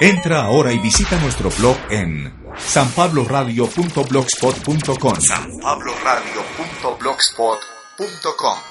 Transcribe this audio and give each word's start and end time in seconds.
Entra 0.00 0.44
ahora 0.44 0.72
y 0.72 0.78
visita 0.78 1.20
nuestro 1.20 1.50
blog 1.50 1.76
en 1.90 2.32
sanpabloradio.blogspot.com 2.58 5.20
sanpabloradio.blogspot.com 5.20 7.73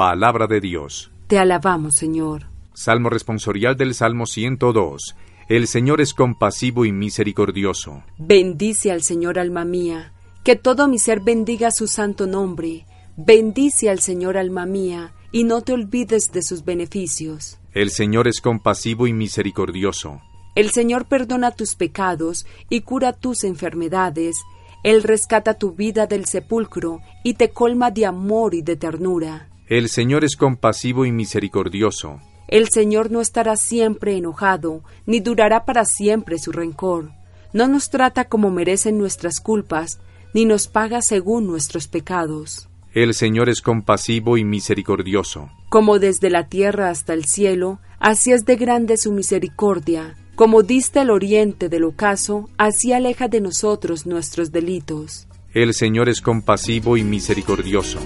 Palabra 0.00 0.46
de 0.46 0.62
Dios. 0.62 1.10
Te 1.26 1.38
alabamos, 1.38 1.96
Señor. 1.96 2.46
Salmo 2.72 3.10
responsorial 3.10 3.76
del 3.76 3.92
Salmo 3.92 4.24
102. 4.24 5.14
El 5.46 5.66
Señor 5.66 6.00
es 6.00 6.14
compasivo 6.14 6.86
y 6.86 6.90
misericordioso. 6.90 8.02
Bendice 8.16 8.90
al 8.92 9.02
Señor, 9.02 9.38
alma 9.38 9.66
mía, 9.66 10.14
que 10.42 10.56
todo 10.56 10.88
mi 10.88 10.98
ser 10.98 11.20
bendiga 11.20 11.70
su 11.70 11.86
santo 11.86 12.26
nombre. 12.26 12.86
Bendice 13.18 13.90
al 13.90 14.00
Señor, 14.00 14.38
alma 14.38 14.64
mía, 14.64 15.12
y 15.32 15.44
no 15.44 15.60
te 15.60 15.74
olvides 15.74 16.32
de 16.32 16.42
sus 16.42 16.64
beneficios. 16.64 17.58
El 17.74 17.90
Señor 17.90 18.26
es 18.26 18.40
compasivo 18.40 19.06
y 19.06 19.12
misericordioso. 19.12 20.22
El 20.54 20.70
Señor 20.70 21.08
perdona 21.08 21.50
tus 21.50 21.74
pecados 21.74 22.46
y 22.70 22.80
cura 22.80 23.12
tus 23.12 23.44
enfermedades. 23.44 24.36
Él 24.82 25.02
rescata 25.02 25.58
tu 25.58 25.72
vida 25.72 26.06
del 26.06 26.24
sepulcro 26.24 27.00
y 27.22 27.34
te 27.34 27.50
colma 27.50 27.90
de 27.90 28.06
amor 28.06 28.54
y 28.54 28.62
de 28.62 28.76
ternura. 28.76 29.49
El 29.70 29.88
Señor 29.88 30.24
es 30.24 30.34
compasivo 30.34 31.06
y 31.06 31.12
misericordioso. 31.12 32.20
El 32.48 32.70
Señor 32.70 33.12
no 33.12 33.20
estará 33.20 33.54
siempre 33.54 34.16
enojado, 34.16 34.82
ni 35.06 35.20
durará 35.20 35.64
para 35.64 35.84
siempre 35.84 36.40
su 36.40 36.50
rencor. 36.50 37.12
No 37.52 37.68
nos 37.68 37.88
trata 37.88 38.24
como 38.24 38.50
merecen 38.50 38.98
nuestras 38.98 39.38
culpas, 39.38 40.00
ni 40.34 40.44
nos 40.44 40.66
paga 40.66 41.02
según 41.02 41.46
nuestros 41.46 41.86
pecados. 41.86 42.68
El 42.94 43.14
Señor 43.14 43.48
es 43.48 43.62
compasivo 43.62 44.36
y 44.36 44.42
misericordioso. 44.42 45.50
Como 45.68 46.00
desde 46.00 46.30
la 46.30 46.48
tierra 46.48 46.90
hasta 46.90 47.14
el 47.14 47.26
cielo, 47.26 47.78
así 48.00 48.32
es 48.32 48.44
de 48.44 48.56
grande 48.56 48.96
su 48.96 49.12
misericordia. 49.12 50.16
Como 50.34 50.64
dista 50.64 51.02
el 51.02 51.10
oriente 51.10 51.68
del 51.68 51.84
ocaso, 51.84 52.50
así 52.58 52.92
aleja 52.92 53.28
de 53.28 53.40
nosotros 53.40 54.04
nuestros 54.04 54.50
delitos. 54.50 55.28
El 55.54 55.74
Señor 55.74 56.08
es 56.08 56.20
compasivo 56.20 56.96
y 56.96 57.04
misericordioso. 57.04 58.00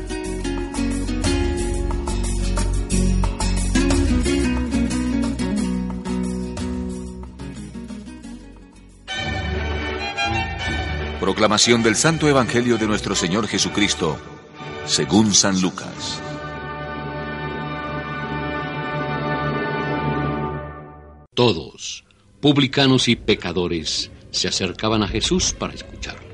Proclamación 11.24 11.82
del 11.82 11.96
Santo 11.96 12.28
Evangelio 12.28 12.76
de 12.76 12.86
nuestro 12.86 13.14
Señor 13.14 13.48
Jesucristo, 13.48 14.18
según 14.84 15.32
San 15.32 15.58
Lucas. 15.62 16.20
Todos, 21.32 22.04
publicanos 22.42 23.08
y 23.08 23.16
pecadores, 23.16 24.10
se 24.32 24.48
acercaban 24.48 25.02
a 25.02 25.08
Jesús 25.08 25.54
para 25.58 25.72
escucharlo. 25.72 26.28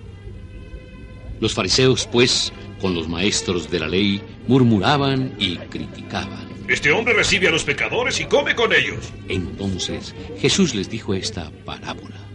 Los 1.39 1.55
fariseos, 1.55 2.09
pues, 2.11 2.53
con 2.81 2.93
los 2.93 3.09
maestros 3.09 3.71
de 3.71 3.79
la 3.79 3.87
ley, 3.87 4.21
murmuraban 4.49 5.37
y 5.39 5.57
criticaban. 5.57 6.49
Este 6.67 6.91
hombre 6.91 7.15
recibe 7.15 7.47
a 7.47 7.53
los 7.53 7.63
pecadores 7.63 8.19
y 8.19 8.25
come 8.25 8.57
con 8.57 8.73
ellos. 8.73 9.13
Entonces 9.29 10.17
Jesús 10.41 10.75
les 10.75 10.91
dijo 10.91 11.15
esta 11.15 11.49
parábola. 11.65 12.30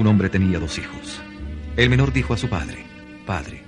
Un 0.00 0.06
hombre 0.06 0.30
tenía 0.30 0.58
dos 0.58 0.78
hijos. 0.78 1.20
El 1.76 1.90
menor 1.90 2.10
dijo 2.10 2.32
a 2.32 2.38
su 2.38 2.48
padre, 2.48 2.86
Padre, 3.26 3.62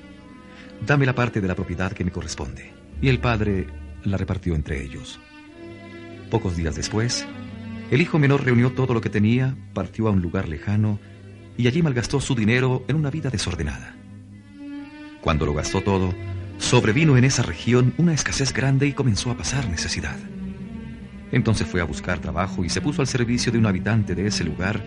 dame 0.87 1.05
la 1.05 1.15
parte 1.15 1.43
de 1.43 1.47
la 1.47 1.55
propiedad 1.55 1.93
que 1.93 2.06
me 2.06 2.11
corresponde. 2.11 2.73
Y 3.03 3.11
el 3.11 3.19
padre 3.19 3.67
la 4.03 4.17
repartió 4.17 4.55
entre 4.55 4.83
ellos. 4.83 5.21
Pocos 6.31 6.56
días 6.56 6.75
después, 6.75 7.27
el 7.91 8.01
hijo 8.01 8.19
menor 8.19 8.47
reunió 8.47 8.73
todo 8.73 8.95
lo 8.95 9.03
que 9.03 9.11
tenía, 9.11 9.55
partió 9.75 10.09
a 10.09 10.11
un 10.11 10.23
lugar 10.23 10.49
lejano 10.49 10.99
y 11.59 11.67
allí 11.67 11.83
malgastó 11.83 12.19
su 12.19 12.35
dinero 12.35 12.83
en 12.89 12.97
una 12.97 13.11
vida 13.11 13.29
desordenada. 13.29 13.95
Cuando 15.21 15.45
lo 15.45 15.53
gastó 15.53 15.83
todo, 15.83 16.15
sobrevino 16.56 17.19
en 17.19 17.25
esa 17.25 17.43
región 17.43 17.93
una 17.99 18.15
escasez 18.15 18.55
grande 18.55 18.87
y 18.87 18.95
comenzó 18.95 19.31
a 19.31 19.37
pasar 19.37 19.69
necesidad. 19.69 20.17
Entonces 21.31 21.67
fue 21.67 21.83
a 21.83 21.85
buscar 21.85 22.21
trabajo 22.21 22.65
y 22.65 22.71
se 22.71 22.81
puso 22.81 23.03
al 23.03 23.06
servicio 23.06 23.53
de 23.53 23.59
un 23.59 23.67
habitante 23.67 24.15
de 24.15 24.29
ese 24.29 24.45
lugar 24.45 24.83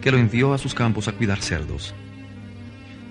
que 0.00 0.10
lo 0.10 0.18
envió 0.18 0.54
a 0.54 0.58
sus 0.58 0.74
campos 0.74 1.08
a 1.08 1.12
cuidar 1.12 1.40
cerdos. 1.40 1.94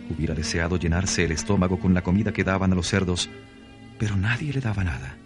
Hubiera 0.09 0.33
deseado 0.33 0.77
llenarse 0.77 1.25
el 1.25 1.31
estómago 1.31 1.79
con 1.79 1.93
la 1.93 2.01
comida 2.01 2.31
que 2.31 2.43
daban 2.43 2.71
a 2.71 2.75
los 2.75 2.87
cerdos, 2.87 3.29
pero 3.99 4.15
nadie 4.15 4.53
le 4.53 4.61
daba 4.61 4.83
nada. 4.83 5.17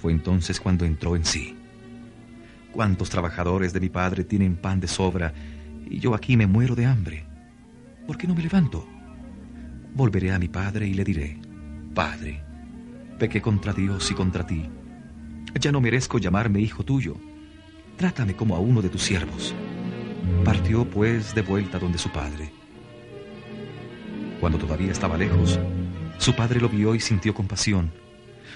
Fue 0.00 0.12
entonces 0.12 0.60
cuando 0.60 0.84
entró 0.84 1.16
en 1.16 1.24
sí. 1.24 1.56
¿Cuántos 2.72 3.08
trabajadores 3.08 3.72
de 3.72 3.80
mi 3.80 3.88
padre 3.88 4.24
tienen 4.24 4.56
pan 4.56 4.80
de 4.80 4.88
sobra 4.88 5.32
y 5.88 5.98
yo 5.98 6.14
aquí 6.14 6.36
me 6.36 6.46
muero 6.46 6.74
de 6.74 6.86
hambre? 6.86 7.34
¿por 8.06 8.18
qué 8.18 8.26
no 8.26 8.34
me 8.34 8.42
levanto? 8.42 8.86
Volveré 9.94 10.32
a 10.32 10.38
mi 10.38 10.48
padre 10.48 10.86
y 10.86 10.94
le 10.94 11.04
diré, 11.04 11.38
Padre, 11.94 12.42
pequé 13.18 13.40
contra 13.40 13.72
Dios 13.72 14.10
y 14.10 14.14
contra 14.14 14.46
ti. 14.46 14.68
Ya 15.60 15.70
no 15.70 15.80
merezco 15.80 16.18
llamarme 16.18 16.60
hijo 16.60 16.84
tuyo. 16.84 17.16
Trátame 17.96 18.34
como 18.34 18.56
a 18.56 18.58
uno 18.58 18.82
de 18.82 18.88
tus 18.88 19.02
siervos. 19.02 19.54
Partió 20.44 20.84
pues 20.84 21.34
de 21.34 21.42
vuelta 21.42 21.78
donde 21.78 21.98
su 21.98 22.10
padre. 22.10 22.50
Cuando 24.40 24.58
todavía 24.58 24.92
estaba 24.92 25.16
lejos, 25.16 25.58
su 26.18 26.34
padre 26.34 26.60
lo 26.60 26.68
vio 26.68 26.94
y 26.94 27.00
sintió 27.00 27.34
compasión. 27.34 27.92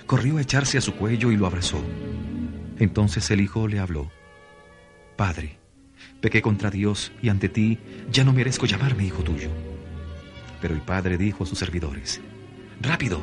Corrió 0.06 0.38
a 0.38 0.42
echarse 0.42 0.78
a 0.78 0.80
su 0.80 0.94
cuello 0.94 1.30
y 1.30 1.36
lo 1.36 1.46
abrazó. 1.46 1.82
Entonces 2.78 3.30
el 3.30 3.40
hijo 3.40 3.68
le 3.68 3.78
habló. 3.78 4.10
Padre, 5.16 5.58
pequé 6.20 6.42
contra 6.42 6.70
Dios 6.70 7.12
y 7.22 7.28
ante 7.28 7.48
ti 7.48 7.78
ya 8.10 8.24
no 8.24 8.32
merezco 8.32 8.66
llamarme 8.66 9.06
hijo 9.06 9.22
tuyo. 9.22 9.50
Pero 10.60 10.74
el 10.74 10.80
padre 10.80 11.18
dijo 11.18 11.44
a 11.44 11.46
sus 11.46 11.58
servidores, 11.58 12.20
Rápido, 12.80 13.20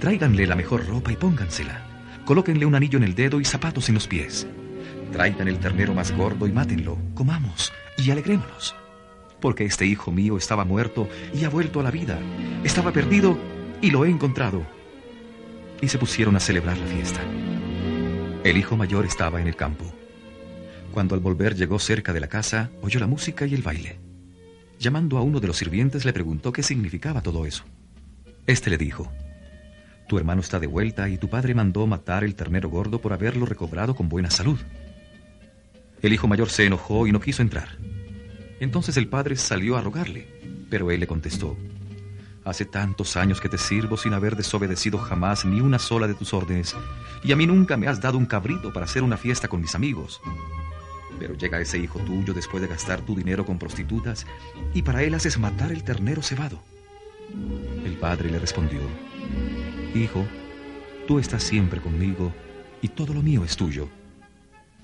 tráiganle 0.00 0.46
la 0.46 0.56
mejor 0.56 0.86
ropa 0.86 1.12
y 1.12 1.16
póngansela. 1.16 1.82
Colóquenle 2.24 2.66
un 2.66 2.74
anillo 2.74 2.98
en 2.98 3.04
el 3.04 3.14
dedo 3.14 3.40
y 3.40 3.44
zapatos 3.44 3.88
en 3.88 3.94
los 3.94 4.06
pies. 4.06 4.46
Traigan 5.12 5.48
el 5.48 5.58
ternero 5.58 5.94
más 5.94 6.12
gordo 6.12 6.46
y 6.46 6.52
mátenlo. 6.52 6.98
Comamos 7.14 7.72
y 7.96 8.10
alegrémonos. 8.10 8.74
Porque 9.40 9.64
este 9.64 9.86
hijo 9.86 10.12
mío 10.12 10.36
estaba 10.36 10.64
muerto 10.64 11.08
y 11.34 11.44
ha 11.44 11.48
vuelto 11.48 11.80
a 11.80 11.82
la 11.82 11.90
vida. 11.90 12.18
Estaba 12.64 12.92
perdido 12.92 13.38
y 13.80 13.90
lo 13.90 14.04
he 14.04 14.10
encontrado. 14.10 14.66
Y 15.80 15.88
se 15.88 15.98
pusieron 15.98 16.36
a 16.36 16.40
celebrar 16.40 16.78
la 16.78 16.86
fiesta. 16.86 17.20
El 18.44 18.56
hijo 18.56 18.76
mayor 18.76 19.04
estaba 19.04 19.40
en 19.40 19.46
el 19.46 19.56
campo. 19.56 19.84
Cuando 20.92 21.14
al 21.14 21.20
volver 21.20 21.54
llegó 21.54 21.78
cerca 21.78 22.12
de 22.12 22.20
la 22.20 22.28
casa, 22.28 22.70
oyó 22.80 22.98
la 23.00 23.06
música 23.06 23.46
y 23.46 23.54
el 23.54 23.62
baile. 23.62 23.98
Llamando 24.78 25.18
a 25.18 25.22
uno 25.22 25.40
de 25.40 25.46
los 25.46 25.56
sirvientes 25.56 26.04
le 26.04 26.12
preguntó 26.12 26.52
qué 26.52 26.62
significaba 26.62 27.22
todo 27.22 27.44
eso. 27.44 27.64
Este 28.46 28.70
le 28.70 28.78
dijo, 28.78 29.10
Tu 30.08 30.16
hermano 30.18 30.40
está 30.40 30.60
de 30.60 30.66
vuelta 30.66 31.08
y 31.08 31.18
tu 31.18 31.28
padre 31.28 31.54
mandó 31.54 31.86
matar 31.86 32.22
el 32.22 32.34
ternero 32.34 32.68
gordo 32.68 33.00
por 33.00 33.12
haberlo 33.12 33.46
recobrado 33.46 33.94
con 33.94 34.08
buena 34.08 34.30
salud. 34.30 34.58
El 36.02 36.12
hijo 36.12 36.28
mayor 36.28 36.48
se 36.48 36.64
enojó 36.64 37.06
y 37.06 37.12
no 37.12 37.20
quiso 37.20 37.42
entrar. 37.42 37.78
Entonces 38.60 38.96
el 38.96 39.08
padre 39.08 39.36
salió 39.36 39.76
a 39.76 39.80
rogarle, 39.80 40.28
pero 40.70 40.90
él 40.90 41.00
le 41.00 41.06
contestó, 41.06 41.56
Hace 42.46 42.64
tantos 42.64 43.16
años 43.16 43.40
que 43.40 43.48
te 43.48 43.58
sirvo 43.58 43.96
sin 43.96 44.12
haber 44.12 44.36
desobedecido 44.36 44.98
jamás 44.98 45.44
ni 45.44 45.60
una 45.60 45.80
sola 45.80 46.06
de 46.06 46.14
tus 46.14 46.32
órdenes, 46.32 46.76
y 47.24 47.32
a 47.32 47.36
mí 47.36 47.44
nunca 47.44 47.76
me 47.76 47.88
has 47.88 48.00
dado 48.00 48.18
un 48.18 48.26
cabrito 48.26 48.72
para 48.72 48.84
hacer 48.84 49.02
una 49.02 49.16
fiesta 49.16 49.48
con 49.48 49.60
mis 49.60 49.74
amigos. 49.74 50.20
Pero 51.18 51.34
llega 51.34 51.60
ese 51.60 51.78
hijo 51.78 51.98
tuyo 51.98 52.32
después 52.34 52.62
de 52.62 52.68
gastar 52.68 53.00
tu 53.00 53.16
dinero 53.16 53.44
con 53.44 53.58
prostitutas, 53.58 54.28
y 54.72 54.82
para 54.82 55.02
él 55.02 55.14
haces 55.14 55.40
matar 55.40 55.72
el 55.72 55.82
ternero 55.82 56.22
cebado. 56.22 56.62
El 57.84 57.96
padre 57.98 58.30
le 58.30 58.38
respondió, 58.38 58.78
Hijo, 59.96 60.26
tú 61.08 61.18
estás 61.18 61.42
siempre 61.42 61.80
conmigo, 61.80 62.32
y 62.82 62.88
todo 62.88 63.14
lo 63.14 63.22
mío 63.22 63.44
es 63.44 63.56
tuyo. 63.56 63.88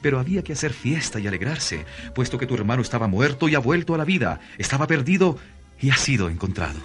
Pero 0.01 0.19
había 0.19 0.43
que 0.43 0.55
hacer 0.55 0.73
fiesta 0.73 1.21
y 1.21 1.27
alegrarse, 1.27 1.85
puesto 2.15 2.39
que 2.39 2.47
tu 2.47 2.55
hermano 2.55 2.83
estaba 2.83 3.07
muerto 3.07 3.49
y 3.49 3.55
ha 3.55 3.59
vuelto 3.59 3.95
a 3.95 3.99
la 3.99 4.05
vida, 4.05 4.41
estaba 4.59 4.87
perdido 4.87 5.37
y 5.81 5.91
ha 5.91 5.97
sido 5.97 6.31
encontrado. 6.31 6.81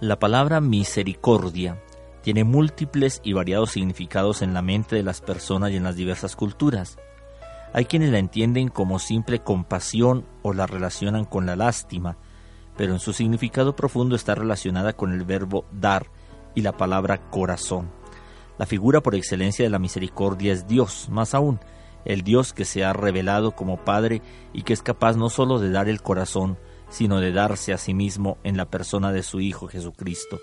La 0.00 0.18
palabra 0.18 0.60
misericordia 0.60 1.82
tiene 2.22 2.44
múltiples 2.44 3.20
y 3.24 3.32
variados 3.32 3.72
significados 3.72 4.42
en 4.42 4.54
la 4.54 4.62
mente 4.62 4.94
de 4.94 5.02
las 5.02 5.20
personas 5.20 5.70
y 5.70 5.76
en 5.76 5.82
las 5.82 5.96
diversas 5.96 6.36
culturas. 6.36 6.98
Hay 7.72 7.86
quienes 7.86 8.10
la 8.10 8.18
entienden 8.18 8.68
como 8.68 8.98
simple 8.98 9.40
compasión 9.40 10.26
o 10.42 10.52
la 10.52 10.66
relacionan 10.66 11.24
con 11.24 11.44
la 11.46 11.56
lástima, 11.56 12.16
pero 12.76 12.92
en 12.92 13.00
su 13.00 13.12
significado 13.12 13.74
profundo 13.76 14.16
está 14.16 14.34
relacionada 14.34 14.92
con 14.92 15.12
el 15.12 15.24
verbo 15.24 15.64
dar 15.72 16.06
y 16.54 16.62
la 16.62 16.76
palabra 16.76 17.30
corazón. 17.30 17.90
La 18.58 18.66
figura 18.66 19.02
por 19.02 19.14
excelencia 19.14 19.64
de 19.64 19.70
la 19.70 19.78
misericordia 19.78 20.52
es 20.52 20.66
Dios, 20.66 21.08
más 21.10 21.34
aún, 21.34 21.60
el 22.04 22.22
Dios 22.22 22.52
que 22.52 22.64
se 22.64 22.84
ha 22.84 22.92
revelado 22.92 23.52
como 23.52 23.84
Padre 23.84 24.22
y 24.52 24.62
que 24.62 24.72
es 24.72 24.82
capaz 24.82 25.16
no 25.16 25.28
sólo 25.28 25.58
de 25.58 25.70
dar 25.70 25.88
el 25.88 26.02
corazón, 26.02 26.56
sino 26.88 27.20
de 27.20 27.32
darse 27.32 27.72
a 27.72 27.78
sí 27.78 27.94
mismo 27.94 28.38
en 28.44 28.56
la 28.56 28.66
persona 28.66 29.12
de 29.12 29.22
su 29.22 29.40
Hijo 29.40 29.68
Jesucristo. 29.68 30.38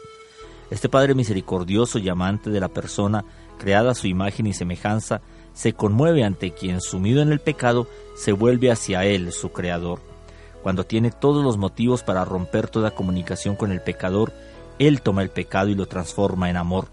Este 0.70 0.90
Padre 0.90 1.16
misericordioso 1.16 2.00
y 2.00 2.10
amante 2.10 2.50
de 2.50 2.60
la 2.60 2.70
persona, 2.70 3.26
creada 3.58 3.92
a 3.92 3.96
su 3.96 4.08
imagen 4.08 4.48
y 4.48 4.54
semejanza, 4.54 5.22
se 5.54 5.74
conmueve 5.74 6.24
ante 6.24 6.52
quien, 6.52 6.82
sumido 6.82 7.22
en 7.22 7.32
el 7.32 7.40
pecado, 7.40 7.88
se 8.16 8.32
vuelve 8.32 8.72
hacia 8.72 9.06
Él, 9.06 9.32
su 9.32 9.52
Creador. 9.52 10.13
Cuando 10.64 10.86
tiene 10.86 11.12
todos 11.12 11.44
los 11.44 11.58
motivos 11.58 12.02
para 12.02 12.26
romper 12.26 12.70
toda 12.70 12.92
comunicación 12.92 13.56
con 13.56 13.72
el 13.72 13.82
pecador, 13.82 14.34
Él 14.80 15.02
toma 15.02 15.22
el 15.22 15.30
pecado 15.30 15.70
y 15.70 15.76
lo 15.76 15.86
transforma 15.86 16.50
en 16.50 16.58
amor 16.58 16.88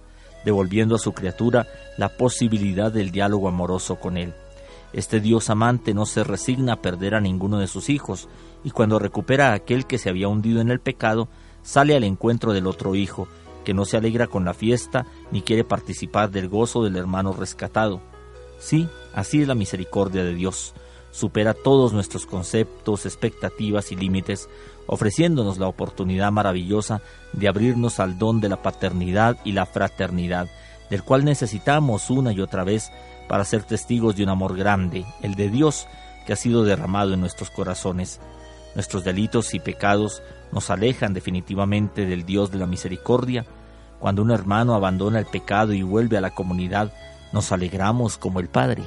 devolviendo 0.45 0.95
a 0.95 0.99
su 0.99 1.13
criatura 1.13 1.67
la 1.97 2.09
posibilidad 2.09 2.93
del 2.93 3.11
diálogo 3.11 3.49
amoroso 3.49 3.97
con 3.97 4.17
él. 4.17 4.35
Este 4.93 5.21
Dios 5.21 5.51
amante 5.51 5.95
no 5.95 6.07
se 6.07 6.25
resigna 6.25 6.75
a 6.75 6.83
perder 6.83 7.15
a 7.15 7.21
ninguno 7.21 7.59
de 7.59 7.69
sus 7.69 7.89
hijos, 7.89 8.29
y 8.65 8.71
cuando 8.71 8.99
recupera 8.99 9.51
a 9.51 9.55
aquel 9.55 9.87
que 9.87 9.99
se 9.99 10.09
había 10.09 10.29
hundido 10.29 10.61
en 10.61 10.71
el 10.71 10.81
pecado, 10.81 11.29
sale 11.63 11.95
al 11.97 12.05
encuentro 12.05 12.53
del 12.53 12.67
otro 12.67 12.95
hijo, 12.95 13.29
que 13.65 13.75
no 13.75 13.85
se 13.85 13.97
alegra 13.97 14.27
con 14.27 14.45
la 14.45 14.55
fiesta 14.55 15.07
ni 15.31 15.43
quiere 15.43 15.65
participar 15.65 16.31
del 16.31 16.49
gozo 16.49 16.83
del 16.83 16.97
hermano 16.97 17.33
rescatado. 17.33 18.01
Sí, 18.59 18.89
así 19.15 19.43
es 19.43 19.49
la 19.49 19.55
misericordia 19.55 20.25
de 20.25 20.35
Dios. 20.35 20.75
Supera 21.11 21.55
todos 21.55 21.93
nuestros 21.93 22.27
conceptos, 22.27 23.05
expectativas 23.05 23.91
y 23.93 23.97
límites, 23.97 24.49
ofreciéndonos 24.87 25.59
la 25.59 25.67
oportunidad 25.67 26.31
maravillosa 26.33 27.03
de 27.33 27.49
abrirnos 27.49 28.01
al 28.01 28.19
don 28.19 28.41
de 28.41 28.49
la 28.49 28.63
paternidad 28.63 29.37
y 29.45 29.53
la 29.53 29.67
fraternidad, 29.67 30.49
del 30.89 31.03
cual 31.03 31.25
necesitamos 31.25 32.11
una 32.11 32.33
y 32.33 32.41
otra 32.41 32.65
vez 32.65 32.91
para 33.29 33.45
ser 33.45 33.63
testigos 33.63 34.17
de 34.17 34.25
un 34.25 34.29
amor 34.29 34.57
grande, 34.57 35.05
el 35.23 35.35
de 35.35 35.49
Dios, 35.49 35.87
que 36.27 36.33
ha 36.33 36.37
sido 36.37 36.65
derramado 36.65 37.15
en 37.15 37.21
nuestros 37.21 37.51
corazones. 37.51 38.21
Nuestros 38.75 39.05
delitos 39.05 39.55
y 39.55 39.61
pecados 39.61 40.23
nos 40.53 40.71
alejan 40.71 41.15
definitivamente 41.15 42.07
del 42.07 42.25
Dios 42.25 42.51
de 42.51 42.59
la 42.59 42.67
misericordia. 42.67 43.47
Cuando 43.99 44.23
un 44.23 44.31
hermano 44.31 44.75
abandona 44.75 45.19
el 45.19 45.27
pecado 45.27 45.73
y 45.73 45.83
vuelve 45.83 46.17
a 46.17 46.21
la 46.21 46.31
comunidad, 46.31 46.93
nos 47.33 47.53
alegramos 47.53 48.17
como 48.17 48.41
el 48.41 48.49
Padre. 48.49 48.83